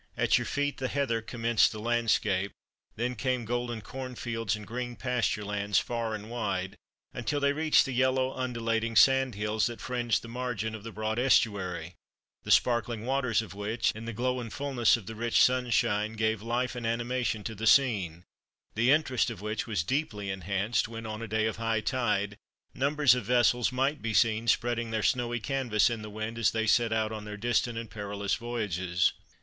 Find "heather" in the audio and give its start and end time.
0.87-1.21